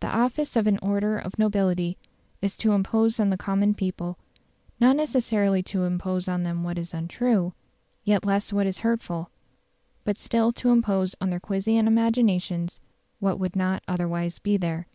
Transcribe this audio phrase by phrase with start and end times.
[0.00, 1.96] The office of an order of nobility
[2.40, 4.18] is to impose on the common people
[4.80, 7.52] not necessarily to impose on them what is untrue,
[8.02, 9.30] yet less what is hurtful;
[10.02, 12.80] but still to impose on their quiescent imaginations
[13.20, 14.88] what would not otherwise be there.